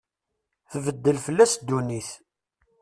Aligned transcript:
Tbeddel 0.71 1.17
fell-as 1.25 1.53
ddunit. 1.57 2.09